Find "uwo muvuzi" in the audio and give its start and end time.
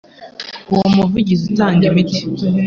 0.71-1.31